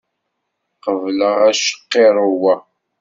Qebleɣ 0.83 1.37
acqirrew-a! 1.51 2.55